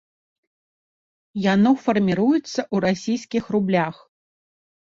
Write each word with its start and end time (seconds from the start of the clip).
Яно 1.53 1.71
фарміруецца 1.83 2.41
ў 2.47 2.77
расійскіх 2.87 3.43
рублях. 3.59 3.95